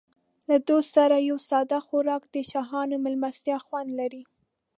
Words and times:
له 0.49 0.57
دوست 0.67 0.89
سره 0.97 1.15
یو 1.29 1.37
ساده 1.49 1.79
خوراک 1.87 2.23
د 2.33 2.35
شاهانه 2.51 2.95
مېلمستیا 3.03 3.57
خوند 3.65 3.89
لري. 3.99 4.23